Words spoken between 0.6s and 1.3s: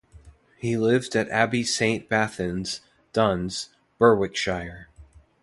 lived at